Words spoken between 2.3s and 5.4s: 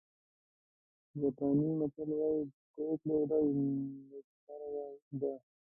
د پرېکړې ورځ نیکمرغه ده.